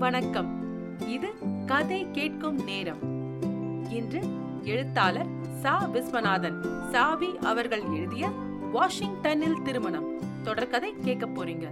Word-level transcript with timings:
வணக்கம். 0.00 0.60
இது 1.08 1.32
கதை 1.66 2.10
கேட்கும் 2.10 2.64
நேரம். 2.64 3.00
இன்று 3.90 4.20
எழுத்தாளர் 4.62 5.26
சா. 5.60 5.86
விஸ்வநாதன் 5.86 6.90
சாவி 6.90 7.38
அவர்கள் 7.38 7.82
எழுதிய 7.82 8.28
வாஷிங்டனில் 8.72 9.62
திருமணம். 9.62 10.20
தொடர்கதை 10.44 11.00
கேட்க 11.00 11.26
போறீங்க. 11.26 11.70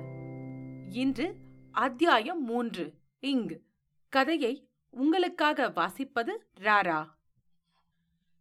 இன்று 0.91 1.37
அத்தியாயம் 1.71 2.45
மூன்று 2.45 2.95
இங்கு. 3.19 3.62
கதையை 4.08 4.69
உங்களுக்காக 4.90 5.71
வாசிப்பது 5.71 6.31
ராரா. 6.60 7.06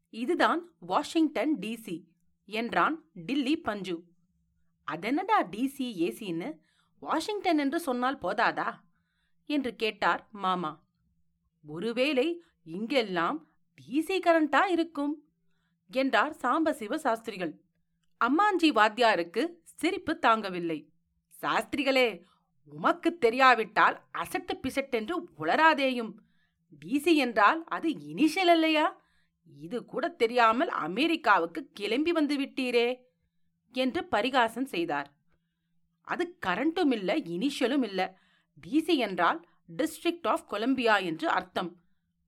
இதுதான் 0.10 0.72
வாஷிங்டன் 0.80 1.58
டிசி 1.60 2.04
என்றான் 2.46 3.04
டில்லி 3.14 3.58
பஞ்சு. 3.58 4.04
அதென்னடா 4.92 5.44
டிசி 5.52 5.78
ஏசின்னு 5.78 6.58
வாஷிங்டன் 7.00 7.58
என்று 7.58 7.80
சொன்னால் 7.80 8.18
போதாதா? 8.18 8.86
என்று 9.50 9.76
கேட்டார் 9.76 10.28
மாமா. 10.32 10.72
ஒருவேளை 11.66 12.28
இங்கெல்லாம் 12.64 13.38
டிசி 13.82 14.18
கரண்டா 14.20 14.66
இருக்கும்? 14.66 15.14
என்றார் 15.92 16.34
சாம்பசிவ 16.42 16.96
சாஸ்திரிகள். 16.96 17.54
அம்மாஞ்சி 18.22 18.70
வாத்தியாருக்கு 18.72 19.42
சிரிப்பு 19.74 20.20
தாங்கவில்லை. 20.22 20.80
சாஸ்திரிகளே 21.44 22.08
உமக்கு 22.72 23.18
தெரியாவிட்டால் 23.18 23.98
அசட்டு 24.18 24.54
பிசட்டென்று 24.62 25.16
உளராதேயும். 25.38 26.14
டிசி 26.86 27.16
என்றால் 27.16 27.64
அது 27.64 27.90
இனிஷியல் 27.90 28.54
இல்லையா 28.54 28.88
இது 29.48 29.86
கூட 29.86 30.10
தெரியாமல் 30.10 30.70
அமெரிக்காவுக்கு 30.70 31.70
கிளம்பி 31.74 32.12
வந்து 32.12 32.36
விட்டீரே 32.38 32.88
என்று 33.76 34.02
பரிகாசம் 34.06 34.66
செய்தார். 34.66 35.10
அது 36.02 36.38
கரண்ட்டும் 36.46 36.92
இல்ல 36.92 37.16
இனிஷியலும் 37.16 37.84
இல்ல. 37.84 38.02
டிசி 38.58 38.96
என்றால் 38.98 39.40
டிஸ்ட்ரிக்ட் 39.78 40.28
ஆஃப் 40.28 40.48
கொலம்பியா 40.50 40.96
என்று 41.04 41.28
அர்த்தம் 41.30 41.72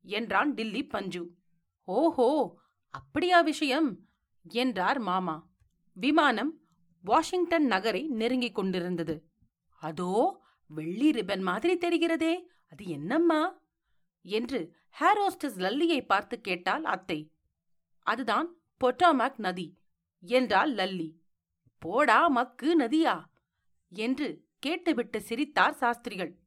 என்றான் 0.05 0.52
டில்லி 0.53 0.83
பஞ்சு. 0.88 1.23
ஓஹோ 1.88 2.30
அப்படியா 2.94 3.39
விஷயம் 3.41 3.89
என்றார் 4.45 5.00
மாமா. 5.00 5.35
விமானம் 5.97 6.52
வாஷிங்டன் 7.03 7.66
நகரை 7.66 8.03
நெருங்கிக் 8.19 8.55
கொண்டிருந்தது. 8.55 9.16
அதோ 9.81 10.11
வெள்ளி 10.69 11.09
ரிபன் 11.11 11.44
மாதிரி 11.50 11.73
தெரிகிறதே 11.77 12.33
அது 12.72 12.83
என்னம்மா 12.88 13.41
என்று 14.25 14.59
ஹேரோஸ்டஸ் 14.95 15.57
லல்லியை 15.57 16.00
பார்த்து 16.05 16.35
கேட்டால் 16.41 16.85
அத்தை. 16.85 17.19
அதுதான் 18.05 18.47
பொட்டாமாக் 18.81 19.39
நதி 19.45 19.67
என்றால் 20.23 20.72
லல்லி. 20.73 21.09
போடா 21.81 22.19
மக்கு 22.27 22.69
நதியா 22.80 23.16
என்று 23.91 24.30
கேட்டுவிட்டு 24.59 25.21
சிரித்தார் 25.21 25.73
சாஸ்திரிகள். 25.73 26.39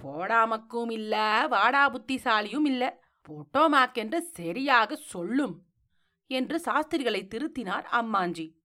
போடாமக்கும் 0.00 0.90
இல்ல 0.90 1.46
வாடா 1.48 1.92
புத்திசாலியும் 1.92 2.64
இல்ல 2.64 3.02
போட்டோமாக் 3.28 3.92
என்று 3.92 4.22
சரியாக 4.22 4.96
சொல்லும் 4.96 5.66
என்று 6.26 6.60
சாஸ்திரிகளை 6.60 7.26
திருத்தினார் 7.26 7.86
அம்மாஞ்சி. 7.92 8.56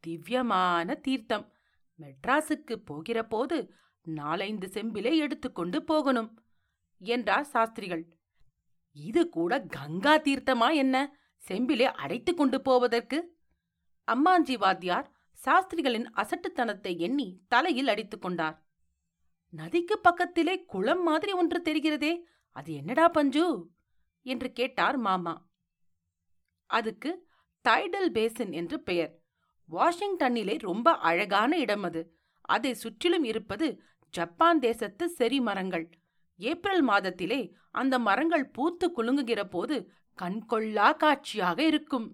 திவ்யமான 0.00 0.94
தீர்த்தம். 0.94 1.52
மெட்ராஸுக்கு 1.98 2.74
போகிற 2.74 3.22
போது 3.22 3.74
நாலைந்து 4.00 4.68
செம்பிலே 4.68 5.16
எடுத்துக்கொண்டு 5.16 5.84
போகணும் 5.84 6.42
என்றார் 6.98 7.44
சாஸ்திரிகள். 7.44 8.16
இது 8.92 9.28
கூட 9.28 9.60
கங்கா 9.60 10.18
தீர்த்தமா 10.18 10.74
என்ன? 10.74 10.96
செம்பிலே 11.36 11.84
அடைத்து 11.84 12.34
கொண்டு 12.34 12.62
போவதற்கு? 12.62 13.18
அம்மாஞ்சி 14.08 14.58
வாத்தியார் 14.58 15.13
சாஸ்திரிகளின் 15.44 16.06
அசட்டுத்தனத்தை 16.16 16.98
எண்ணி 16.98 17.26
தலையில் 17.48 17.88
அடித்துக் 17.88 18.22
கொண்டார். 18.22 18.56
நதிக்கு 19.52 19.98
பக்கத்திலே 19.98 20.64
குளம் 20.64 21.02
மாதிரி 21.02 21.32
ஒன்று 21.32 21.58
தெரிகிறதே 21.62 22.12
அது 22.50 22.74
என்னடா 22.74 23.08
பஞ்சு? 23.08 23.70
என்று 24.26 24.52
கேட்டார் 24.52 24.96
மாமா. 24.96 25.34
அதுக்கு 26.70 27.10
டைடல் 27.68 28.10
பேசின் 28.12 28.52
என்று 28.52 28.82
பெயர். 28.82 29.12
வாஷிங்டனிலே 29.70 30.58
ரொம்ப 30.58 30.96
அழகான 31.08 31.58
இடம் 31.58 31.82
அது. 31.82 32.02
அதை 32.40 32.74
சுற்றிலும் 32.74 33.24
இருப்பது 33.24 33.82
ஜப்பான் 34.14 34.58
தேசத்து 34.58 35.14
செரி 35.18 35.40
மரங்கள் 35.40 35.86
ஏப்ரல் 36.38 36.88
மாதத்திலே 36.88 37.40
அந்த 37.70 37.98
மரங்கள் 37.98 38.50
பூத்து 38.50 38.86
குலுங்குகிற 38.96 39.44
போது 39.44 39.76
கண்கொள்ளா 40.18 40.96
காட்சியாக 40.96 41.62
இருக்கும். 41.66 42.08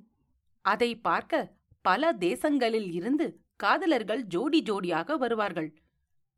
அதை 0.65 0.91
பார்க்க 1.01 1.59
பல 1.81 2.13
தேசங்களில் 2.13 2.91
இருந்து 2.93 3.45
காதலர்கள் 3.57 4.23
ஜோடி 4.23 4.63
ஜோடியாக 4.63 5.17
வருவார்கள் 5.17 5.81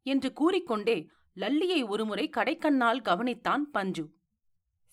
என்று 0.02 0.32
கூறிக்கொண்டே 0.32 1.08
லல்லியை 1.36 1.88
ஒருமுறை 1.88 2.30
கடைக்கண்ணால் 2.36 3.00
கவனித்தான் 3.00 3.64
பஞ்சு. 3.70 4.04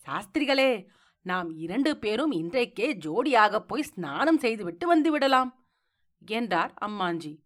சாஸ்திரிகளே 0.06 0.86
நாம் 1.22 1.50
இரண்டு 1.56 1.98
பேரும் 1.98 2.32
இன்றைக்கே 2.32 2.88
ஜோடியாகப் 2.96 3.66
போய் 3.66 3.82
ஸ்நானம் 3.82 4.38
செய்துவிட்டு 4.38 4.84
வந்துவிடலாம் 4.94 5.50
என்றார் 6.18 6.74
அம்மாஞ்சி. 6.80 7.38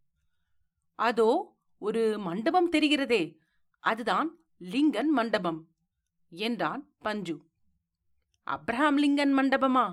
அதோ 0.95 1.57
ஒரு 1.79 2.19
மண்டபம் 2.19 2.73
தெரிகிறதே 2.73 3.37
அதுதான் 3.79 4.39
லிங்கன் 4.61 5.11
மண்டபம் 5.13 5.69
என்றான் 6.29 6.95
பஞ்சு. 6.99 7.37
Abraham 8.47 8.99
Lincoln 9.03 9.35
மண்டபமா? 9.39 9.87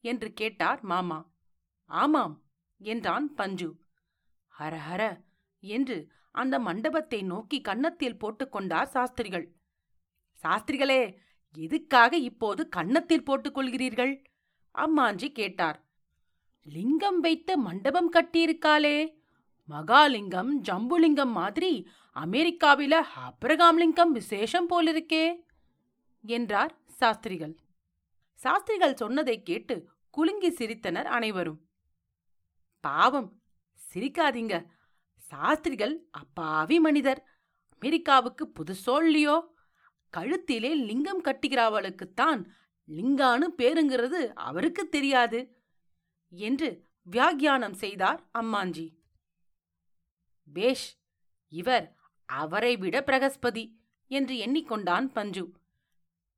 என்று 0.00 0.32
கேட்டார் 0.32 0.80
மாமா. 0.82 1.32
ஆமாம் 1.84 2.43
என்றான் 2.84 3.34
பஞ்சு. 3.34 3.68
ஹரஹர 4.54 5.02
என்று 5.62 6.12
அந்த 6.30 6.58
மண்டபத்தை 6.58 7.22
நோக்கி 7.22 7.60
கன்னத்தில் 7.60 8.16
போட்டுக்கொண்டார் 8.16 8.84
சாஸ்திரிகள். 8.84 9.46
சாஸ்திரிகளே 10.42 11.16
எதுக்காக 11.56 12.16
இப்போது 12.16 12.68
கன்னத்தில் 12.68 13.24
போட்டுக் 13.24 13.56
கொள்கிறீர்கள்? 13.58 14.14
அம்மாஞ்சி 14.74 15.28
கேட்டார். 15.32 15.78
லிங்கம் 16.66 17.20
வைத்த 17.20 17.56
மண்டபம் 17.56 18.12
கட்டியிருக்காளே. 18.12 18.96
மகாலிங்கம் 19.68 20.50
ஜம்புலிங்கம் 20.68 21.32
மாதிரி 21.32 21.88
அமெரிக்காவில 22.16 22.94
அப்ரகாம் 23.26 23.78
லிங்கம் 23.78 24.12
விசேஷம் 24.12 24.68
போலிருக்கே 24.68 25.26
என்றார் 26.24 26.72
சாஸ்திரிகள். 26.86 27.54
சாஸ்திரிகள் 28.32 28.96
சொன்னதை 28.96 29.42
கேட்டு 29.42 29.76
குலுங்கி 30.10 30.50
சிரித்தனர் 30.50 31.08
அனைவரும். 31.16 31.60
பாவம். 32.86 33.28
சிரிக்காதீங்க. 33.80 34.54
சாஸ்திரிகள் 35.22 35.94
அப்பாவி 36.20 36.76
மனிதர். 36.80 37.20
அமெரிக்காவுக்கு 37.74 38.44
புதுசோ 38.56 38.94
இல்லையோ 39.04 39.36
கழுத்திலே 40.12 40.70
லிங்கம் 40.88 41.22
கட்டுகிறவளுக்குத்தான் 41.24 42.40
லிங்கானு 42.88 43.46
பேருங்கிறது 43.58 44.20
அவருக்கு 44.48 44.82
தெரியாது 44.88 45.40
என்று 46.32 46.68
வியாக்கியானம் 47.06 47.76
செய்தார் 47.82 48.20
அம்மாஞ்சி. 48.38 48.86
பேஷ் 50.48 50.88
இவர் 51.52 51.86
அவரை 52.28 52.72
விட 52.76 52.96
பிரகஸ்பதி 53.00 53.64
என்று 54.10 54.34
எண்ணிக்கொண்டான் 54.44 55.06
பஞ்சு. 55.16 55.44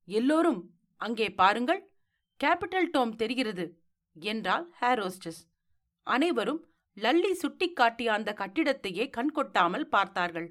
எல்லோரும் 0.08 0.62
அங்கே 1.00 1.28
பாருங்கள். 1.40 1.82
கேபிட்டல் 2.40 2.90
டோம் 2.94 3.14
தெரிகிறது 3.14 3.66
என்றாள் 4.16 4.66
ஹேரோஸ்டஸ். 4.80 5.42
அனைவரும் 6.06 6.60
லல்லி 6.96 7.32
சுட்டிக்காட்டிய 7.32 8.08
அந்த 8.08 8.30
கட்டிடத்தையே 8.32 9.04
கண்கொட்டாமல் 9.10 9.86
பார்த்தார்கள். 9.88 10.48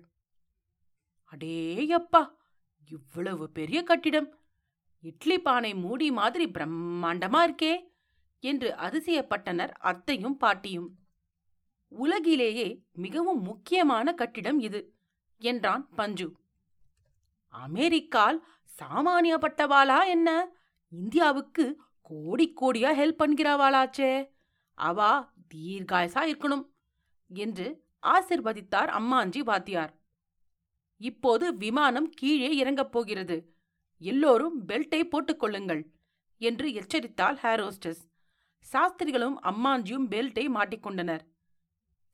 அடேயப்பா 1.34 2.22
இவ்வளவு 2.90 3.46
பெரிய 3.50 3.80
கட்டிடம்! 3.84 4.28
இட்லி 5.04 5.38
பானை 5.40 5.72
மூடி 5.76 6.12
மாதிரி 6.12 6.46
பிரம்மாண்டமா 6.48 7.40
இருக்கே! 7.44 7.74
என்று 8.44 8.70
அதிசயப்பட்டனர் 8.78 9.74
அத்தையும் 9.82 10.38
பாட்டியும். 10.38 10.90
உலகிலேயே 11.92 12.68
மிகவும் 12.96 13.42
முக்கியமான 13.42 14.14
கட்டிடம் 14.14 14.60
இது 14.60 14.80
என்றான் 15.42 15.84
பஞ்சு. 15.96 16.28
அமெரிக்கால் 17.54 18.38
சாமானியப்பட்டவாளா 18.72 20.00
என்ன? 20.08 20.30
இந்தியாவுக்கு 20.92 21.66
கோடி 22.02 22.54
கோடியா 22.62 22.90
ஹெல்ப் 22.94 23.22
பண்கிறவாளாச்சே 23.22 24.12
அவா 24.78 25.12
தீர்காயசா 25.56 26.22
இருக்கணும் 26.32 26.66
என்று 27.32 27.68
ஆசிர்வதித்தார் 28.08 28.92
அம்மாஞ்சி 29.00 29.40
வாத்தியார். 29.40 29.94
இப்போது 31.02 31.58
விமானம் 31.58 32.10
கீழே 32.10 32.56
இறங்கப் 32.56 32.92
போகிறது. 32.92 33.38
எல்லோரும் 34.02 34.68
பெல்ட்டை 34.68 35.02
போட்டுக்கொள்ளுங்கள் 35.04 35.82
என்று 36.38 36.68
எச்சரித்தாள் 36.70 37.38
ஹேரோஸ்டஸ் 37.44 38.04
சாஸ்திரிகளும் 38.66 39.38
அம்மாஞ்சியும் 39.42 40.08
பெல்ட்டை 40.10 40.46
மாட்டிக்கொண்டனர் 40.50 41.24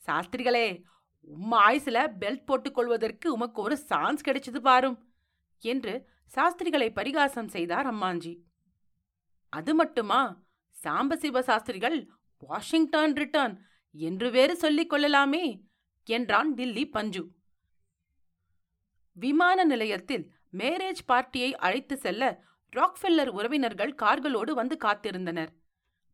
சாஸ்திரிகளே 0.08 0.84
உம் 1.22 1.52
ஆயுசுல 1.52 1.98
பெல்ட் 2.20 2.48
போட்டுக்கொள்வதற்கு 2.48 3.28
உமக்கு 3.28 3.62
ஒரு 3.62 3.78
சான்ஸ் 3.78 4.26
கிடைச்சது 4.26 4.58
பாரும் 4.58 4.98
என்று 5.64 5.94
சாஸ்திரிகளை 6.36 6.90
பரிகாசம் 6.92 7.48
செய்தார் 7.48 7.88
அம்மாஞ்சி. 7.88 8.34
அது 9.54 9.76
மட்டுமா? 9.76 10.20
சாம்பசிவ 10.84 11.40
சாஸ்திரிகள் 11.40 11.98
வாஷிங்டன் 12.42 13.14
ரிட்டர்ன் 13.14 13.56
என்று 13.96 14.32
வேறு 14.32 14.56
சொல்லிக் 14.56 14.90
கொள்ளலாமே 14.90 15.46
என்றான் 16.08 16.54
தில்லி 16.54 16.90
பஞ்சு. 16.90 17.24
விமான 19.18 19.64
நிலையத்தில் 19.64 20.26
மேரேஜ் 20.58 21.02
பார்ட்டியை 21.06 21.56
அழைத்து 21.56 21.98
செல்ல 21.98 22.24
ராக்ஃபெல்லர் 22.74 23.28
உறவினர்கள் 23.28 23.94
கார்களோடு 23.94 24.54
வந்து 24.54 24.78
காத்திருந்தனர். 24.84 25.52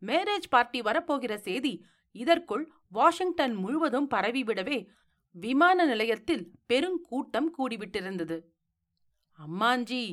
மேரேஜ் 0.02 0.48
பார்ட்டி 0.50 0.82
வரப்போகிற 0.82 1.36
செய்தி 1.36 1.86
இதற்குள் 2.12 2.72
வாஷிங்டன் 2.88 3.54
முழுவதும் 3.54 4.10
பரவிவிடவே 4.10 4.88
விமான 5.36 5.86
நிலையத்தில் 5.86 6.44
பெருங்கூட்டம் 6.70 7.50
கூடிவிட்டிருந்தது. 7.58 8.38
அம்மாஞ்சி 9.40 10.04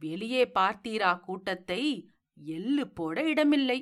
வெளியே 0.00 0.50
பார்த்தீரா 0.54 1.20
கூட்டத்தை? 1.20 1.82
எள்ளு 2.34 2.84
போட 2.88 3.22
இடமில்லை. 3.22 3.78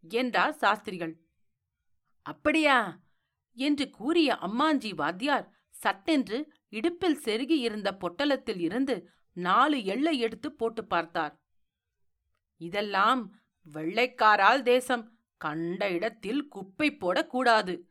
என்றார் 0.00 0.52
சாஸ்திரிகள். 0.52 1.20
அப்படியா? 2.22 3.00
என்று 3.54 3.90
கூறிய 3.90 4.34
அம்மாஞ்சி 4.34 4.94
வாத்தியார் 4.94 5.52
சட்டென்று 5.70 6.52
இடுப்பில் 6.68 7.20
செருகி 7.24 7.58
இருந்த 7.58 7.96
பொட்டலத்தில் 8.00 8.58
இருந்து 8.58 9.10
நாலு 9.32 9.84
எள்ளை 9.84 10.18
எடுத்து 10.18 10.52
போட்டு 10.52 10.84
பார்த்தார். 10.84 11.40
இதெல்லாம் 12.56 13.34
வெள்ளைக்காரால் 13.72 14.62
தேசம். 14.62 15.18
கண்ட 15.36 15.90
இடத்தில் 15.90 16.48
குப்பை 16.48 16.96
போடக்கூடாது 17.00 17.82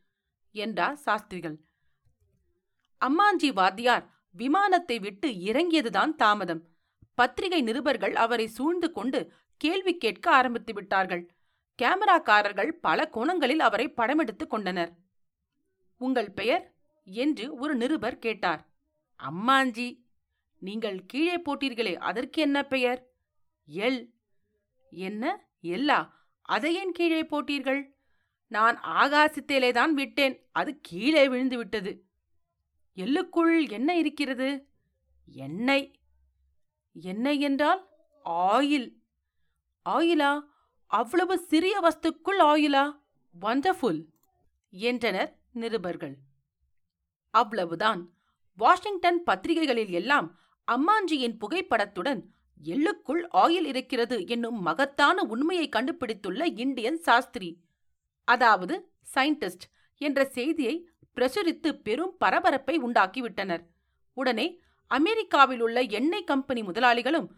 என்றார் 0.52 0.96
சாஸ்திரிகள். 0.96 1.68
அம்மாஞ்சி 3.02 3.54
வாத்தியார் 3.54 4.10
விமானத்தை 4.32 5.00
விட்டு 5.00 5.28
இறங்கியதுதான் 5.30 6.16
தாமதம். 6.16 6.68
பத்திரிகை 7.14 7.62
நிருபர்கள் 7.62 8.16
அவரை 8.16 8.48
சூழ்ந்து 8.48 8.92
கொண்டு 8.92 9.34
கேள்வி 9.58 9.98
கேட்க 9.98 10.32
ஆரம்பித்து 10.32 10.74
விட்டார்கள். 10.74 11.39
கேமராக்காரர்கள் 11.82 12.72
பல 12.72 13.10
கோணங்களில் 13.10 13.60
அவரை 13.60 13.94
படமெடுத்துக் 13.98 14.50
கொண்டனர். 14.50 14.96
உங்கள் 15.98 16.32
பெயர்? 16.32 16.74
என்று 17.06 17.56
ஒரு 17.56 17.76
நிருபர் 17.76 18.20
கேட்டார். 18.20 18.68
அம்மாஞ்சி 19.24 20.04
நீங்கள் 20.60 21.06
கீழே 21.06 21.42
போட்டீர்களே 21.42 21.96
அதற்கு 21.96 22.42
என்ன 22.42 22.64
பெயர்? 22.64 23.10
எல். 23.74 24.10
என்ன? 24.90 25.48
எல்லா? 25.62 26.28
அதை 26.42 26.76
ஏன் 26.76 26.92
கீழே 26.92 27.22
போட்டீர்கள்? 27.22 27.94
நான் 28.48 28.80
ஆகாசத்திலே 28.80 29.72
தான் 29.72 29.94
விட்டேன் 29.94 30.48
அது 30.52 30.80
கீழே 30.82 31.28
விழுந்து 31.28 31.58
விட்டது. 31.58 32.06
எள்ளுக்குள் 32.96 33.70
என்ன 33.70 33.98
இருக்கிறது? 33.98 34.68
எண்ணெய். 35.26 36.00
எண்ணெய் 36.94 37.40
என்றால் 37.40 37.88
ஆயில். 38.26 38.96
ஆயிலா? 39.90 40.49
அவ்வளவு 40.92 41.36
சிறிய 41.40 41.76
வஸ்துக்குள் 41.80 42.40
ஆயிலா 42.52 42.84
வண்டர்ஃபுல் 43.36 44.00
என்றனர் 44.74 45.32
நிருபர்கள். 45.54 46.16
அவ்வளவுதான். 47.34 48.02
வாஷிங்டன் 48.60 49.20
பத்திரிகைகளில் 49.24 49.92
எல்லாம் 50.00 50.28
அம்மாஞ்சியின் 50.68 51.36
புகைப்படத்துடன் 51.42 52.22
எள்ளுக்குள் 52.64 53.22
ஆயில் 53.34 53.68
இருக்கிறது 53.72 54.18
என்னும் 54.28 54.60
மகத்தான 54.62 55.24
உண்மையை 55.24 55.70
கண்டுபிடித்துள்ள 55.76 56.42
இந்தியன் 56.58 57.00
சாஸ்திரி. 57.00 57.50
அதாவது 58.28 58.76
சயின்டிஸ்ட் 59.16 59.68
என்ற 60.02 60.26
செய்தியை 60.26 60.76
பிரசுரித்து 61.18 61.70
பெரும் 61.86 62.16
பரபரப்பை 62.18 62.76
உண்டாக்கிவிட்டனர். 62.80 63.64
உடனே 64.18 64.48
அமெரிக்காவில் 64.92 65.62
உள்ள 65.62 65.80
எண்ணெய் 65.82 66.24
கம்பெனி 66.24 66.62
முதலாளிகளும் 66.62 67.30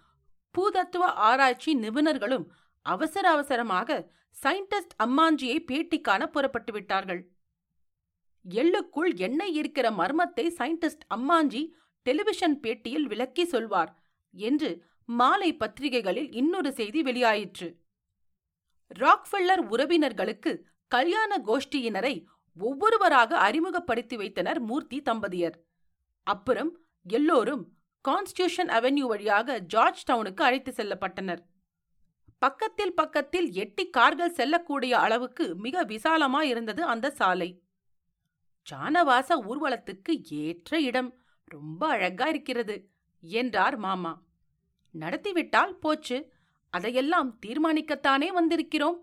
பூதத்துவ 0.55 1.03
ஆராய்ச்சி 1.29 1.71
நிபுணர்களும் 1.75 2.45
அவசர 2.85 3.25
அவசரமாக 3.29 4.11
சயின்டிஸ்ட் 4.43 4.95
அம்மாஞ்சியை 5.03 5.57
பேட்டி 5.59 6.01
காண 6.01 6.21
புறப்பட்டு 6.27 6.73
விட்டார்கள். 6.73 7.21
எள்ளுக்குள் 8.45 9.11
எண்ணெய் 9.15 9.53
இருக்கிற 9.53 9.87
மர்மத்தை 9.91 10.45
சயின்டிஸ்ட் 10.59 11.05
அம்மாஞ்சி 11.15 11.63
டெலிவிஷன் 12.05 12.57
பேட்டியில் 12.59 13.07
விளக்கி 13.07 13.45
சொல்வார் 13.45 13.91
என்று 14.33 14.69
மாலை 15.05 15.49
பத்திரிகைகளில் 15.55 16.29
இன்னொரு 16.31 16.71
செய்தி 16.73 17.01
வெளியாயிற்று. 17.01 17.67
ராக்ஃபெல்லர் 18.99 19.63
உறவினர்களுக்கு 19.73 20.51
கல்யாண 20.87 21.31
கோஷ்டியினரை 21.45 22.15
ஒவ்வொருவராக 22.57 23.37
அறிமுகப்படுத்தி 23.37 24.15
வைத்தனர் 24.15 24.59
மூர்த்தி 24.61 24.97
தம்பதியர். 25.01 25.57
அப்புறம் 26.27 26.71
எல்லோரும் 27.05 27.63
கான்ஸ்டியூஷன் 28.05 28.71
அவென்யூ 28.77 29.05
வழியாக 29.13 29.59
ஜார்ஜ் 29.59 30.03
டவுனுக்கு 30.11 30.43
அழைத்து 30.43 30.71
செல்லப்பட்டனர். 30.71 31.41
பக்கத்தில் 32.41 32.93
பக்கத்தில் 32.93 33.51
எட்டி 33.51 33.89
கார்கள் 33.89 34.33
செல்லக்கூடிய 34.33 34.99
அளவுக்கு 34.99 35.55
மிக 35.55 35.85
விசாலமாயிருந்தது 35.85 36.79
அந்த 36.79 37.09
சாலை. 37.09 37.49
ஜானவாச 38.71 39.35
ஊர்வலத்துக்கு 39.49 40.13
ஏற்ற 40.29 40.79
இடம். 40.79 41.09
ரொம்ப 41.45 41.87
அழகா 41.87 42.27
இருக்கிறது 42.27 42.89
என்றார் 43.21 43.77
மாமா. 43.77 44.23
நடத்திவிட்டால் 44.91 45.75
போச்சு. 45.75 46.17
அதையெல்லாம் 46.69 47.39
தீர்மானிக்கத்தானே 47.45 48.27
வந்திருக்கிறோம். 48.39 48.97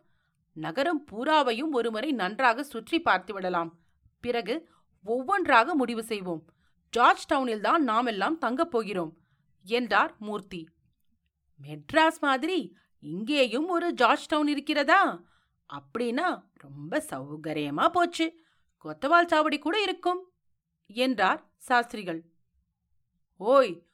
நகரம் 0.53 1.05
பூராவையும் 1.11 1.73
ஒருமுறை 1.73 2.13
நன்றாக 2.13 2.63
சுற்றி 2.63 3.01
பார்த்து 3.01 3.33
விடலாம். 3.35 3.79
பிறகு 4.21 4.69
ஒவ்வொன்றாக 5.05 5.75
முடிவு 5.75 6.03
செய்வோம். 6.03 6.45
ஜார்ஜ் 6.91 7.31
டவுனில் 7.33 7.61
தான் 7.61 8.39
தங்கப் 8.39 8.71
போகிறோம் 8.71 9.17
என்றார் 9.63 10.17
மூர்த்தி. 10.19 10.69
மெட்ராஸ் 11.63 12.21
மாதிரி 12.21 12.77
இங்கேயும் 13.01 13.69
ஒரு 13.69 13.93
ஜார்ஜ் 13.93 14.27
டவுன் 14.27 14.47
இருக்கிறதா? 14.47 15.23
அப்படின்னா 15.75 16.43
ரொம்ப 16.53 17.05
சௌகரியமா 17.11 17.89
போச்சு. 17.89 18.41
கொத்தவால் 18.85 19.27
சாவடி 19.27 19.59
கூட 19.59 19.83
இருக்கும் 19.83 20.31
என்றார் 20.87 21.51
சாஸ்திரிகள். 21.59 22.25
ஓய் 23.37 23.87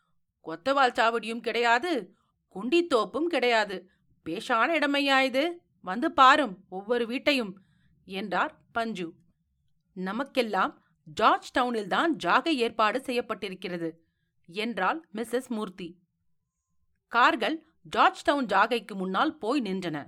கொத்தவால் 0.44 0.92
சாவடியும் 0.92 1.40
கிடையாது 1.40 2.14
குண்டித்தோப்பும் 2.54 3.24
கிடையாது. 3.24 3.90
பேஷான 4.24 4.70
இடமையா 4.72 5.20
இது? 5.20 5.60
வந்து 5.82 6.12
பாரும் 6.12 6.64
ஒவ்வொரு 6.68 7.06
வீட்டையும் 7.06 7.62
என்றார் 8.04 8.60
பஞ்சு. 8.72 9.14
நமக்கெல்லாம் 9.92 10.82
ஜார்ஜ் 11.04 11.50
டவுனில்தான் 11.58 12.08
ஜாக 12.08 12.50
ஜாகை 12.50 12.54
ஏற்பாடு 12.54 12.98
செய்யப்பட்டிருக்கிறது 12.98 13.90
என்றாள் 14.46 15.08
மிஸ்ஸஸ் 15.14 15.46
மூர்த்தி. 15.46 15.98
கார்கள் 17.08 17.73
ஜார்ஜ் 17.86 18.22
டவுன் 18.22 18.46
ஜாகைக்கு 18.46 18.94
முன்னால் 18.94 19.38
போய் 19.38 19.60
நின்றன. 19.60 19.98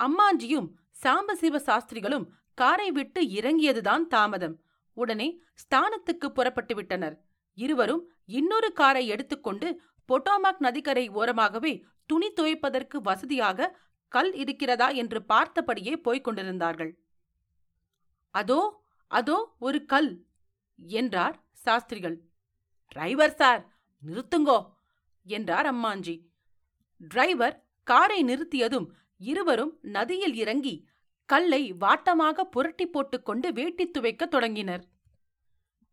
அம்மாஞ்சியும் 0.00 0.68
சாம்பசிவ 1.02 1.56
சாஸ்திரிகளும் 1.56 2.26
காரை 2.54 2.90
விட்டு 2.90 3.22
இறங்கியதுதான் 3.22 4.06
தாமதம். 4.06 4.56
உடனே 4.92 5.28
ஸ்தானத்துக்கு 5.62 6.26
புறப்பட்டு 6.28 6.74
விட்டனர். 6.74 7.16
இருவரும் 7.54 8.02
இன்னொரு 8.24 8.72
காரை 8.72 9.06
எடுத்துக்கொண்டு 9.06 9.68
பொட்டோமாக் 10.08 10.58
நதிக்கரை 10.58 11.10
ஓரமாகவே 11.10 11.72
துணி 12.06 12.28
துவைப்பதற்கு 12.32 12.96
வசதியாக 12.96 13.78
கல் 14.08 14.32
இருக்கிறதா 14.32 14.88
என்று 14.88 15.24
பார்த்தபடியே 15.28 15.94
போய்க் 15.96 16.24
கொண்டிருந்தார்கள். 16.24 16.92
அதோ 18.30 18.60
அதோ 19.10 19.56
ஒரு 19.58 19.84
கல் 19.84 20.10
என்றார் 20.76 21.36
சாஸ்திரிகள். 21.52 22.16
டிரைவர் 22.88 23.34
சார் 23.34 23.62
நிறுத்துங்கோ. 24.02 24.58
என்றார் 25.26 25.74
அம்மாஞ்சி. 25.74 26.14
டிரைவர் 26.98 27.56
காரை 27.82 28.24
நிறுத்தியதும் 28.24 28.86
இருவரும் 29.16 29.78
நதியில் 29.82 30.34
இறங்கி 30.34 30.88
கல்லை 31.24 31.72
வாட்டமாக 31.72 32.40
புரட்டி 32.40 32.86
போட்டுக்கொண்டு 32.86 33.52
வேட்டி 33.52 33.90
துவைக்கத் 33.90 34.28
தொடங்கினர். 34.28 34.84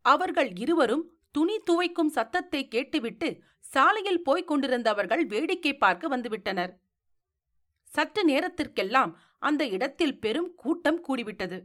அவர்கள் 0.00 0.50
இருவரும் 0.56 1.04
துணி 1.30 1.56
துவைக்கும் 1.70 2.14
சத்தத்தை 2.16 2.68
கேட்டுவிட்டு 2.68 3.28
சாலையில் 3.58 4.22
போய்க் 4.22 4.48
கொண்டிருந்தவர்கள் 4.48 5.26
வேடிக்கை 5.26 5.76
பார்க்க 5.76 6.16
வந்துவிட்டனர். 6.16 6.72
சற்று 7.84 8.24
நேரத்திற்கெல்லாம் 8.24 9.12
அந்த 9.38 9.66
இடத்தில் 9.66 10.20
பெரும் 10.20 10.54
கூட்டம் 10.54 11.00
கூடிவிட்டது. 11.08 11.58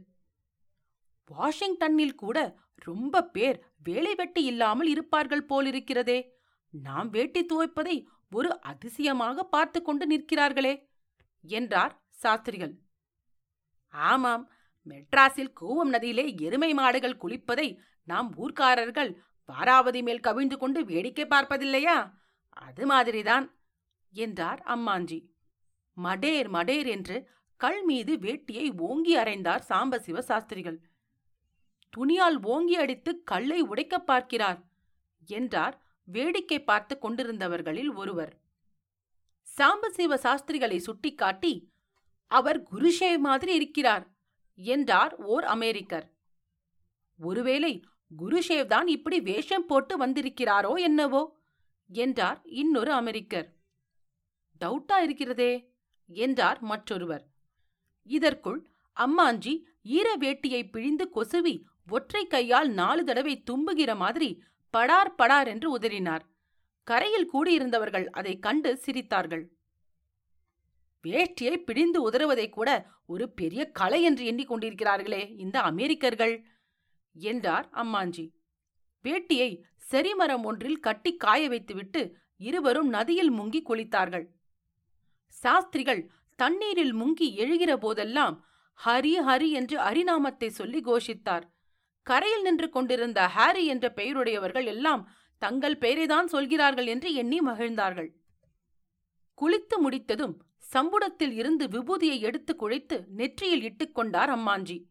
வாஷிங்டனில் 1.24 2.14
கூட 2.14 2.38
ரொம்ப 2.74 3.24
பேர் 3.24 3.58
வேலை 3.82 4.14
வெட்டி 4.14 4.42
இல்லாமல் 4.44 4.88
இருப்பார்கள் 4.88 5.48
போலிருக்கிறதே. 5.48 6.18
நாம் 6.70 7.08
வேட்டி 7.10 7.46
துவைப்பதை 7.46 8.04
ஒரு 8.30 8.60
அதிசயமாக 8.60 9.44
பார்த்து 9.44 9.82
கொண்டு 9.82 10.06
நிற்கிறார்களே 10.06 10.88
என்றார் 11.40 12.02
சாஸ்திரிகள். 12.10 12.74
ஆமாம் 13.88 14.50
மெட்ராஸில் 14.88 15.52
கூவம் 15.60 15.92
நதியிலே 15.92 16.40
எருமை 16.40 16.74
மாடுகள் 16.74 17.20
குளிப்பதை 17.22 17.78
நாம் 18.04 18.34
ஊர்க்காரர்கள் 18.36 19.14
வாராவதி 19.48 20.02
மேல் 20.02 20.20
கவிழ்ந்து 20.20 20.58
கொண்டு 20.58 20.84
வேடிக்கை 20.84 21.24
பார்ப்பதில்லையா? 21.24 22.12
அது 22.48 22.86
மாதிரிதான் 22.86 23.58
என்றார் 24.10 24.62
அம்மாஞ்சி. 24.66 25.18
மடேர் 25.96 26.48
மடேர் 26.48 26.86
என்று 26.86 27.28
கல் 27.56 27.84
மீது 27.84 28.16
வேட்டியை 28.16 28.78
ஓங்கி 28.78 29.16
அறைந்தார் 29.16 29.64
சாம்பசிவ 29.68 30.18
சாஸ்திரிகள். 30.18 30.78
துணியால் 31.90 32.42
ஓங்கி 32.42 32.76
அடித்து 32.76 33.22
கல்லை 33.22 33.62
உடைக்கப் 33.62 34.06
பார்க்கிறார் 34.06 34.60
என்றார் 35.26 35.76
வேடிக்கை 36.12 36.58
பார்த்து 36.64 36.94
கொண்டிருந்தவர்களில் 37.02 37.92
ஒருவர். 37.94 38.32
சாம்பசிவ 39.48 40.14
சாஸ்திரிகளை 40.14 40.76
சுட்டிக்காட்டி 40.76 41.52
அவர் 42.30 42.60
குருஷே 42.62 43.10
மாதிரி 43.18 43.52
இருக்கிறார் 43.54 44.04
என்றார் 44.58 45.14
ஓர் 45.24 45.44
அமெரிக்கர். 45.44 46.06
ஒருவேளை 47.18 47.72
குருஷேவ் 48.18 48.66
தான் 48.66 48.86
இப்படி 48.86 49.20
வேஷம் 49.20 49.66
போட்டு 49.66 50.06
வந்திருக்கிறாரோ 50.06 50.72
என்னவோ? 50.80 51.22
என்றார் 51.90 52.40
இன்னொரு 52.44 52.92
அமெரிக்கர். 52.92 53.48
டவுட்டா 54.60 54.96
இருக்கிறதே 55.02 55.52
என்றார் 56.08 56.60
மற்றொருவர். 56.60 57.24
இதற்குள் 58.10 58.60
அம்மாஞ்சி 58.96 59.54
ஈர 59.82 60.08
வேட்டியை 60.16 60.62
பிழிந்து 60.70 61.04
கொசுவி 61.14 61.54
ஒற்றை 61.88 62.22
கையால் 62.26 62.70
நாலு 62.70 63.02
தடவை 63.04 63.34
தும்புகிற 63.50 63.90
மாதிரி 63.96 64.28
படார் 64.74 65.14
படார் 65.14 65.48
என்று 65.48 65.68
உதறினார். 65.78 66.24
கரையில் 66.86 67.30
கூடியிருந்தவர்கள் 67.32 68.06
அதைக் 68.10 68.42
கண்டு 68.42 68.70
சிரித்தார்கள். 68.84 69.44
வேஷ்டியை 71.04 71.56
பிடிந்து 71.58 71.98
உதறுவதை 72.10 72.46
கூட 72.48 72.70
ஒரு 73.06 73.26
பெரிய 73.30 73.62
கலை 73.70 74.00
என்று 74.02 74.24
எண்ணிக்கொண்டிருக்கிறார்களே 74.24 75.22
இந்த 75.36 75.56
அமெரிக்கர்கள்! 75.60 76.34
என்றார் 77.16 77.68
அம்மாஞ்சி. 77.72 78.24
வேட்டியை 79.04 79.50
செரிமரம் 79.90 80.44
ஒன்றில் 80.44 80.80
கட்டி 80.80 81.16
காய 81.16 81.42
வைத்துவிட்டு 81.48 82.02
இருவரும் 82.40 82.88
நதியில் 82.88 83.32
முங்கி 83.32 83.60
குளித்தார்கள். 83.62 84.26
சாஸ்திரிகள் 85.34 86.02
தண்ணீரில் 86.38 86.94
முங்கி 86.94 87.28
எழுகிற 87.34 87.72
போதெல்லாம் 87.76 88.36
ஹரி 88.80 89.14
ஹரி 89.28 89.48
என்று 89.50 89.76
அரிநாமத்தை 89.80 90.48
சொல்லி 90.50 90.80
கோஷித்தார். 90.80 91.44
கரையில் 92.02 92.42
நின்று 92.42 92.68
கொண்டிருந்த 92.70 93.26
ஹாரி 93.26 93.66
என்ற 93.66 93.92
பெயருடையவர்கள் 93.96 94.64
எல்லாம் 94.64 95.10
தங்கள் 95.38 95.76
பெயரைதான் 95.76 96.24
சொல்கிறார்கள் 96.24 96.86
என்று 96.86 97.14
எண்ணி 97.14 97.40
மகிழ்ந்தார்கள். 97.40 98.10
குளித்து 99.34 99.78
முடித்ததும் 99.78 100.42
சம்புடத்தில் 100.72 101.32
இருந்து 101.32 101.66
விபூதியை 101.66 102.20
எடுத்து 102.20 102.56
குழைத்து 102.58 103.04
நெற்றியில் 103.08 103.62
இட்டுக்கொண்டார் 103.62 104.30
அம்மாஞ்சி. 104.36 104.84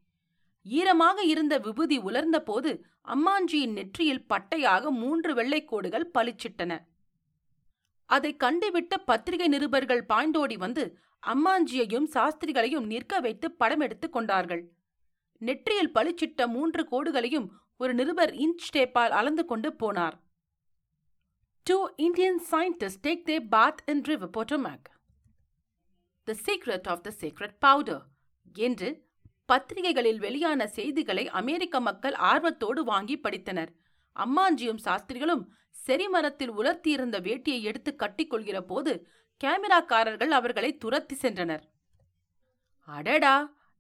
ஈரமாக 0.64 1.24
இருந்த 1.24 1.58
விபூதி 1.58 1.98
உலர்ந்த 1.98 2.42
போது 2.42 2.86
அம்மாஞ்சியின் 3.08 3.72
நெற்றியில் 3.72 4.26
பட்டையாக 4.30 4.90
மூன்று 4.90 5.34
வெள்ளைக்கோடுகள் 5.34 6.10
பளிச்சிட்டன. 6.14 6.78
அதை 8.06 8.36
கண்டுவிட்ட 8.44 8.98
பத்திரிகை 9.06 9.48
நிருபர்கள் 9.48 10.06
பாய்ந்தோடி 10.10 10.58
வந்து 10.58 10.98
அம்மாஞ்சியையும் 11.28 12.08
சாஸ்திரிகளையும் 12.14 12.86
நிற்க 12.86 13.20
வைத்து 13.20 13.52
படம் 13.52 13.80
எடுத்துக் 13.80 14.14
கொண்டார்கள். 14.14 14.64
நெற்றியில் 15.42 15.94
பளிச்சிட்ட 15.94 16.48
மூன்று 16.48 16.82
கோடுகளையும் 16.92 17.48
ஒரு 17.78 17.94
நிருபர் 17.94 18.32
இன்ச் 18.36 18.70
டேப்பால் 18.74 19.14
அளந்து 19.20 19.46
கொண்டு 19.46 19.70
போனார். 19.82 20.16
Two 21.64 21.78
Indian 21.96 22.42
scientist 22.52 23.04
take 23.08 23.26
the 23.30 23.38
bath 23.50 23.82
in 23.86 24.04
river 24.04 24.34
Potomac 24.38 24.88
the 26.24 26.36
secret 26.46 26.88
of 26.88 27.02
the 27.02 27.12
secret 27.20 27.56
powder 27.60 28.04
என்று 28.56 28.90
பத்திரிகைகளில் 29.46 30.20
வெளியான 30.20 30.68
செய்திகளை 30.68 31.30
அமெரிக்க 31.30 31.80
மக்கள் 31.80 32.14
ஆர்வத்தோடு 32.14 32.84
வாங்கி 32.84 33.16
படித்தனர். 33.18 33.72
அம்மாஞ்சியும் 34.16 34.84
சாஸ்திரிகளும் 34.86 35.44
செரிமரத்தில் 35.88 36.54
உலர்த்தியிருந்த 36.58 37.18
வேட்டியை 37.20 37.62
எடுத்து 37.62 37.96
கட்டிக்கொள்கிற 37.96 38.60
போது 38.62 39.08
கேமராக்காரர்கள் 39.42 40.28
அவர்களை 40.28 40.78
துரத்தி 40.78 41.16
சென்றனர். 41.16 41.64
அடடா! 42.88 43.36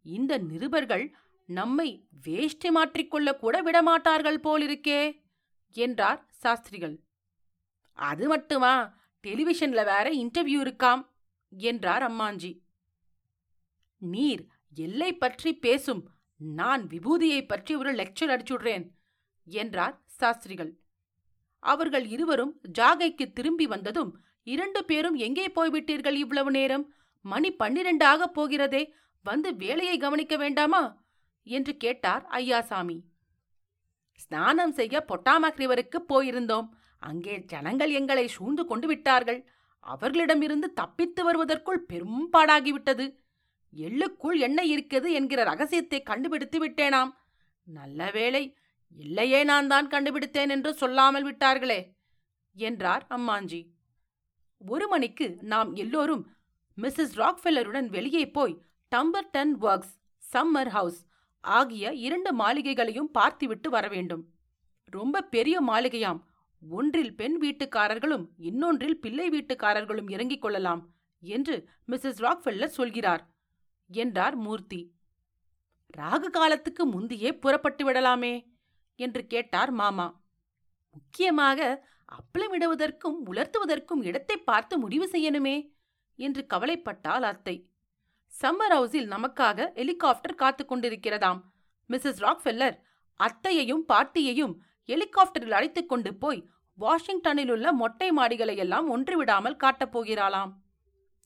இந்த 0.05 0.37
நிருபர்கள் 0.37 1.05
நம்மை 1.49 1.89
வேஷ்டி 2.25 2.69
மாற்றிக்கொள்ள 2.69 3.29
கூட 3.37 3.55
விடமாட்டார்கள் 3.61 4.43
போலிருக்கே 4.43 5.01
என்றார் 5.75 6.21
சாஸ்திரிகள். 6.29 6.95
அது 7.93 8.27
மட்டுமா? 8.27 8.73
டெலிவிஷன்ல 9.23 9.81
வேற 9.85 10.07
இன்டர்வியூ 10.13 10.59
இருக்காம் 10.65 11.01
என்றார் 11.49 12.03
அம்மாஞ்சி. 12.11 12.51
நீர் 14.01 14.43
எல்லை 14.75 15.11
பற்றி 15.13 15.51
பேசும் 15.55 16.03
நான் 16.39 16.83
விபூதியை 16.87 17.41
பற்றி 17.47 17.73
ஒரு 17.75 17.91
லெக்சர் 17.91 18.33
அடிச்சுடுறேன் 18.35 18.85
என்றார் 19.47 19.95
சாஸ்திரிகள். 20.19 20.71
அவர்கள் 21.63 22.05
இருவரும் 22.05 22.53
ஜாகைக்கு 22.79 23.25
திரும்பி 23.33 23.65
வந்ததும் 23.65 24.11
இரண்டு 24.43 24.81
பேரும் 24.85 25.15
எங்கே 25.15 25.47
போய்விட்டீர்கள் 25.47 26.17
இவ்வளவு 26.23 26.51
நேரம்? 26.51 26.85
மணி 27.25 27.49
பன்னிரண்டு 27.51 28.05
ஆகப் 28.05 28.33
போகிறதே 28.33 28.83
வந்து 29.25 29.49
வேலையை 29.55 29.97
கவனிக்க 29.97 30.35
வேண்டாமா? 30.37 30.83
என்று 31.47 31.73
கேட்டார் 31.77 32.23
ஐயாசாமி. 32.31 32.97
ஸ்நானம் 34.19 34.71
செய்ய 34.71 35.05
பொட்டாமக்ரிவருக்கு 35.07 35.99
போயிருந்தோம். 36.11 36.67
அங்கே 37.01 37.35
ஜனங்கள் 37.45 37.91
எங்களை 37.91 38.25
சூழ்ந்து 38.27 38.63
கொண்டு 38.65 38.87
விட்டார்கள். 38.87 39.39
அவர்களிடமிருந்து 39.83 40.67
தப்பித்து 40.73 41.21
வருவதற்குள் 41.23 41.85
பெரும்பாடாகிவிட்டது 41.91 43.05
எள்ளுக்குள் 43.73 44.37
என்ன 44.39 44.59
இருக்கிறது 44.63 45.09
என்கிற 45.11 45.43
ரகசியத்தை 45.43 45.99
கண்டுபிடித்து 46.03 46.57
விட்டேனாம். 46.65 47.11
நல்ல 47.67 48.09
வேளை 48.11 48.43
இல்லையே 48.97 49.41
நான் 49.43 49.67
தான் 49.67 49.87
கண்டுபிடித்தேன் 49.87 50.49
என்று 50.49 50.71
சொல்லாமல் 50.73 51.25
விட்டார்களே 51.27 51.79
என்றார் 52.55 53.03
அம்மாஞ்சி. 53.09 53.61
ஒரு 54.61 54.85
மணிக்கு 54.87 55.27
நாம் 55.51 55.69
எல்லோரும் 55.75 56.23
மிஸ்ஸஸ் 56.77 57.15
ராக்ஃபெல்லருடன் 57.21 57.87
வெளியே 57.87 58.23
போய் 58.31 58.55
டம்பர்டன் 58.91 59.53
ஒர்க்ஸ் 59.61 59.93
சம்மர் 60.23 60.71
ஹவுஸ் 60.77 60.99
ஆகிய 61.43 61.93
இரண்டு 62.05 62.31
மாளிகைகளையும் 62.33 63.11
பார்த்துவிட்டு 63.11 63.69
வர 63.69 63.87
வேண்டும் 63.87 64.23
ரொம்ப 64.93 65.21
பெரிய 65.21 65.55
மாளிகையாம். 65.61 66.19
ஒன்றில் 66.61 67.13
பெண் 67.15 67.37
வீட்டுக்காரர்களும் 67.41 68.25
இன்னொன்றில் 68.37 69.01
பிள்ளை 69.03 69.27
வீட்டுக்காரர்களும் 69.29 70.09
இறங்கிக் 70.09 70.41
கொள்ளலாம் 70.41 70.81
என்று 71.23 71.55
மிஸ்ஸஸ் 71.87 72.21
ராக்ஃபெல்லர் 72.25 72.77
சொல்கிறார் 72.77 73.23
என்றார் 73.89 74.35
மூர்த்தி. 74.35 74.81
ராகு 75.97 76.29
காலத்துக்கு 76.29 76.83
முந்தியே 76.85 77.29
புறப்பட்டு 77.39 77.83
விடலாமே 77.85 78.33
என்று 78.99 79.21
கேட்டார் 79.27 79.71
மாமா. 79.71 80.07
முக்கியமாக 80.95 81.87
அப்பளமிடுவதற்கும் 82.17 83.17
உலர்த்துவதற்கும் 83.25 84.01
இடத்தை 84.01 84.37
பார்த்து 84.37 84.77
முடிவு 84.77 85.07
செய்யணுமே 85.11 85.57
என்று 86.19 86.41
கவலைப்பட்டாள் 86.49 87.25
அத்தை. 87.31 87.55
சம்மர் 88.41 88.71
ஹவுஸில் 88.71 89.07
நமக்காக 89.07 89.71
ஹெலிகாப்டர் 89.73 90.35
காத்து 90.35 90.65
கொண்டிருக்கிறதாம். 90.65 91.41
மிஸ்ஸஸ் 91.89 92.19
ராக்ஃபெல்லர் 92.19 92.79
அத்தையையும் 93.19 93.83
பாட்டியையும் 93.87 94.61
ஹெலிகாப்டரில் 94.87 95.51
அழைத்துக் 95.51 95.89
கொண்டு 95.89 96.15
போய் 96.15 96.49
வாஷிங்டனில் 96.73 97.49
உள்ள 97.49 97.73
மொட்டை 97.73 98.11
மாடிகளை 98.11 98.57
எல்லாம் 98.57 98.97
ஒன்றுவிடாமல் 98.97 99.55
காட்டப் 99.55 99.97
போகிறாளாம். 99.97 100.53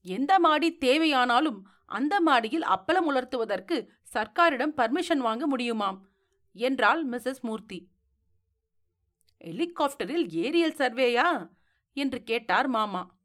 எந்த 0.02 0.40
மாடி 0.40 0.78
தேவையானாலும் 0.82 1.62
அந்த 1.86 2.22
மாடியில் 2.22 2.64
அப்பளம் 2.64 3.06
உலர்த்துவதற்கு 3.10 3.88
சர்க்காரிடம் 4.14 4.74
பர்மிஷன் 4.78 5.18
வாங்க 5.18 5.48
முடியுமாம்? 5.48 6.02
என்றாள் 6.54 7.10
மிஸ்ஸஸ் 7.10 7.40
மூர்த்தி. 7.42 7.90
ஹெலிகாப்டரில் 9.44 10.28
ஏரியல் 10.30 10.76
சர்வேயா? 10.76 11.50
என்று 11.94 12.24
கேட்டார் 12.24 12.68
மாமா. 12.68 13.16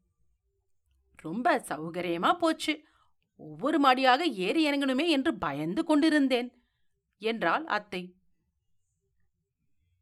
ரொம்ப 1.16 1.58
சௌகரியமா 1.58 2.32
போச்சு. 2.32 2.86
ஒவ்வொரு 3.40 3.78
மாடியாக 3.80 4.20
ஏறி 4.20 4.70
இறங்கணுமே 4.70 5.08
என்று 5.08 5.38
பயந்து 5.38 5.84
கொண்டிருந்தேன். 5.84 6.62
என்றாள் 7.18 7.64
அத்தை. 7.64 8.14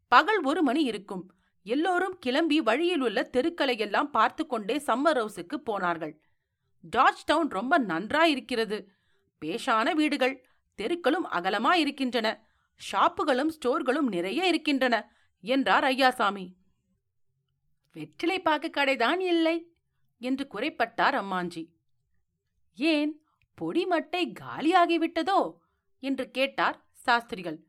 பகல் 0.09 0.43
ஒரு 0.43 0.63
மணி 0.63 0.83
இருக்கும். 0.83 1.31
எல்லோரும் 1.63 2.19
கிளம்பி 2.19 2.61
வழியில் 2.61 3.01
உள்ள 3.01 3.23
தெருக்களை 3.23 3.79
எல்லாம் 3.79 4.11
பார்த்து 4.11 4.47
கொண்டே 4.47 4.77
சம்மர் 4.77 5.19
ஹவுஸுக்கு 5.21 5.55
போனார்கள். 5.55 6.23
ஜார்ஜ் 6.81 7.25
டவுன் 7.25 7.49
ரொம்ப 7.49 7.79
நன்றாயிருக்கிறது. 7.79 8.89
பேஷான 9.41 9.93
வீடுகள் 9.93 10.47
தெருக்களும் 10.75 11.31
அகலமா 11.31 11.73
இருக்கின்றன 11.73 12.29
ஷாப்புகளும் 12.93 13.49
ஸ்டோர்களும் 13.49 14.09
நிறைய 14.09 14.47
இருக்கின்றன 14.47 15.13
என்றார் 15.41 15.85
ஐயாசாமி. 15.85 16.53
வெற்றிலை 17.93 18.41
பாக்கு 18.41 18.71
கடைதான் 18.71 19.21
இல்லை 19.21 19.57
என்று 20.19 20.47
குறைப்பட்டார் 20.55 21.17
அம்மாஞ்சி. 21.23 21.63
ஏன்? 22.75 23.26
பொடிமட்டை 23.61 24.33
காலியாகிவிட்டதோ? 24.41 25.59
என்று 26.03 26.31
கேட்டார் 26.31 26.89
சாஸ்திரிகள். 26.93 27.67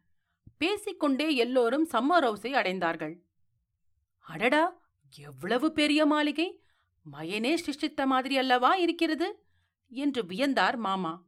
பேசிக்கொண்டே 0.58 1.36
எல்லோரும் 1.36 1.88
சம்மர் 1.90 2.26
ஹவுஸை 2.26 2.52
அடைந்தார்கள். 2.52 3.24
அடடா! 4.20 4.86
எவ்வளவு 5.16 5.72
பெரிய 5.72 6.06
மாளிகை! 6.06 6.62
மயனே 7.12 7.54
சிருஷ்டித்த 7.54 8.06
மாதிரி 8.06 8.38
அல்லவா 8.38 8.76
இருக்கிறது? 8.76 9.46
என்று 9.88 10.24
வியந்தார் 10.24 10.78
மாமா. 10.78 11.26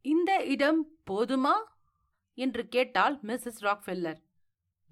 இந்த 0.00 0.44
இடம் 0.44 0.98
போதுமா? 1.10 1.56
என்று 2.34 2.68
கேட்டாள் 2.68 3.18
மிஸ்ஸஸ் 3.22 3.60
ராக்ஃபெல்லர். 3.60 4.20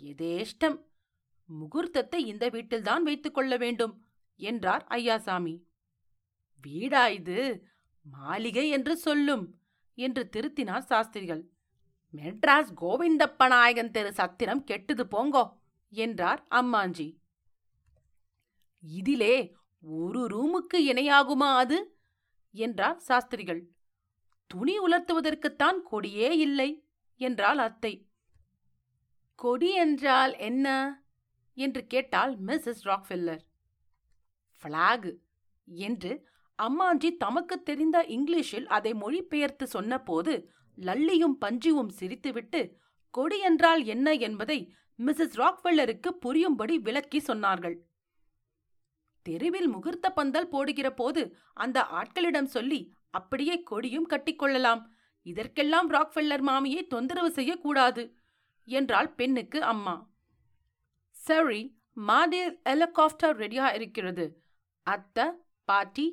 எதேஷ்டம்! 0.00 0.78
முகூர்த்தத்தை 1.49 2.14
இந்த 2.14 2.49
வீட்டில்தான் 2.49 3.02
வைத்துக் 3.02 3.35
கொள்ள 3.35 3.56
வேண்டும் 3.56 4.06
என்றார் 4.37 4.87
ஐயாசாமி. 4.90 5.62
வீடா 6.64 7.09
இது? 7.09 7.66
மாளிகை 8.02 8.68
என்று 8.68 8.97
சொல்லும் 8.97 9.59
என்று 9.94 10.28
திருத்தினார் 10.32 10.85
சாஸ்திரிகள். 10.85 11.50
மெட்ராஸ் 12.14 12.73
கோவிந்தப்ப 12.80 13.47
நாயகன் 13.47 13.90
தெரு 13.90 14.12
சத்திரம் 14.12 14.64
கெட்டுது 14.64 15.04
போங்கோ 15.11 15.52
என்றார் 15.88 16.47
அம்மாஞ்சி. 16.50 17.18
இதிலே 18.80 19.54
ஒரு 19.80 20.26
ரூமுக்கு 20.26 20.75
இணையாகுமா 20.75 21.56
அது? 21.56 22.00
என்றார் 22.50 22.99
சாஸ்திரிகள். 22.99 23.71
துணி 24.47 24.78
உலர்த்துவதற்குத்தான் 24.78 25.78
கொடியே 25.82 26.37
இல்லை 26.37 26.85
என்றாள் 27.16 27.59
அத்தை. 27.59 28.06
கொடி 29.35 29.75
என்றால் 29.75 30.37
என்ன? 30.38 30.66
என்று 31.54 31.87
கேட்டாள் 31.87 32.38
மிஸ்ஸஸ் 32.38 32.85
ராக்ஃபில்லர். 32.85 33.42
ஃபிளாக் 34.62 35.18
என்று 35.64 36.32
அம்மாஞ்சி 36.64 37.11
தமக்கு 37.16 37.57
தெரிந்த 37.62 37.99
இங்கிலீஷில் 38.16 38.66
அதை 38.66 38.92
மொழிபெயர்த்து 38.95 39.66
சொன்னபோது 39.66 40.33
லல்லியும் 40.78 41.37
பஞ்சுவும் 41.45 41.92
சிரித்துவிட்டு 41.99 42.61
கொடி 43.14 43.38
என்றால் 43.38 43.83
என்ன 43.85 44.12
என்பதை 44.26 44.59
மிஸ்ஸஸ் 44.99 45.37
ராக்வெல்லருக்கு 45.40 46.11
புரியும்படி 46.25 46.75
விளக்கி 46.78 47.21
சொன்னார்கள். 47.26 47.76
தெருவில் 49.26 49.69
முகூர்த்த 49.69 50.07
பந்தல் 50.11 50.49
போடுகிற 50.49 50.88
போது 50.92 51.23
அந்த 51.54 51.78
ஆட்களிடம் 51.99 52.50
சொல்லி 52.57 52.81
அப்படியே 53.11 53.57
கொடியும் 53.62 54.09
கட்டிக்கொள்ளலாம் 54.12 54.83
இதற்கெல்லாம் 55.26 55.88
ராக்வெல்லர் 55.90 56.45
மாமியை 56.49 56.83
தொந்தரவு 56.87 57.31
செய்யக்கூடாது 57.31 58.02
என்றாள் 58.69 59.11
பெண்ணுக்கு 59.19 59.59
அம்மா. 59.73 59.95
சரி 61.16 61.61
மாடியில் 62.09 62.54
ஹெலிகாப்டர் 62.69 63.37
ரெடியா 63.37 63.66
இருக்கிறது. 63.75 64.25
அத்தை 64.87 65.26
பாட்டி 65.69 66.07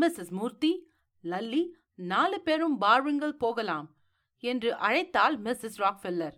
மிஸ்ஸஸ் 0.00 0.30
மூர்த்தி 0.30 0.92
லல்லி 1.22 1.70
நாலு 1.94 2.40
பேரும் 2.40 2.78
பாருங்கள் 2.78 3.34
போகலாம் 3.34 3.94
என்று 4.38 4.74
அழைத்தாள் 4.74 5.36
மிஸ்ஸஸ் 5.36 5.78
ராக்ஃபெல்லர். 5.78 6.32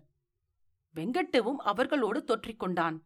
வெங்கட்டுவும் 0.95 1.55
அவர்களோடு 1.55 2.23
தொற்றிக்கொண்டான் 2.27 2.99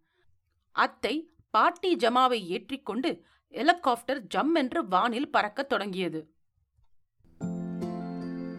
அத்தை 0.71 1.33
பாட்டி 1.49 1.95
ஜமாவை 1.95 2.45
ஏற்றிக்கொண்டு 2.45 3.25
ஹெலிகாப்டர் 3.49 4.21
ஜம் 4.21 4.55
என்று 4.55 4.87
வானில் 4.87 5.31
பறக்கத் 5.31 5.69
தொடங்கியது. 5.69 6.33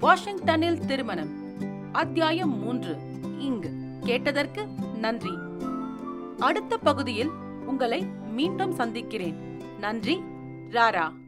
வாஷிங்டனில் 0.00 0.86
திருமணம். 0.86 1.32
அத்தியாயம் 1.92 2.58
மூன்று. 2.58 2.96
இங்கு. 3.38 3.98
கேட்டதற்கு 4.00 4.66
நன்றி. 4.98 5.32
அடுத்த 6.38 6.78
பகுதியில் 6.78 7.30
உங்களை 7.66 8.04
மீண்டும் 8.04 8.72
சந்திக்கிறேன். 8.72 9.56
நன்றி. 9.78 10.16
ராரா. 10.70 11.19